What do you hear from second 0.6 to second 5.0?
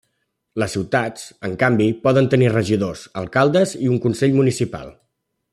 Les ciutats, en canvi, poden tenir regidors, alcaldes i un consell municipal.